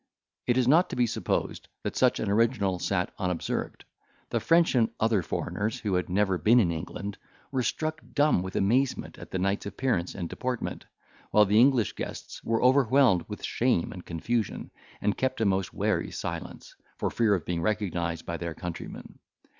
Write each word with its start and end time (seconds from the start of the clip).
It 0.47 0.57
is 0.57 0.67
not 0.67 0.89
to 0.89 0.95
be 0.95 1.05
supposed 1.05 1.67
that 1.83 1.95
such 1.95 2.19
an 2.19 2.27
original 2.27 2.79
sat 2.79 3.13
unobserved. 3.19 3.85
The 4.31 4.39
French 4.39 4.73
and 4.73 4.89
other 4.99 5.21
foreigners, 5.21 5.79
who 5.81 5.93
had 5.93 6.09
never 6.09 6.39
been 6.39 6.59
in 6.59 6.71
England, 6.71 7.19
were 7.51 7.61
struck 7.61 8.01
dumb 8.15 8.41
with 8.41 8.55
amazement 8.55 9.19
at 9.19 9.29
the 9.29 9.37
knight's 9.37 9.67
appearance 9.67 10.15
and 10.15 10.27
deportment; 10.27 10.85
while 11.29 11.45
the 11.45 11.59
English 11.59 11.93
guests 11.93 12.43
were 12.43 12.63
overwhelmed 12.63 13.25
with 13.27 13.45
shame 13.45 13.91
and 13.91 14.03
confusion, 14.03 14.71
and 15.01 15.17
kept 15.17 15.39
a 15.39 15.45
most 15.45 15.71
wary 15.71 16.09
silence, 16.09 16.75
for 16.97 17.11
fear 17.11 17.35
of 17.35 17.45
being 17.45 17.61
recognised 17.61 18.25
by 18.25 18.37
their 18.37 18.55
countryman. 18.55 19.19